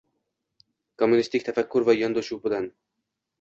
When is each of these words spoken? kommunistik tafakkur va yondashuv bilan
kommunistik 1.01 1.45
tafakkur 1.49 1.87
va 1.91 1.95
yondashuv 1.99 2.41
bilan 2.47 2.67